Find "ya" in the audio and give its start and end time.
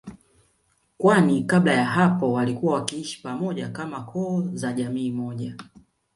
1.73-1.85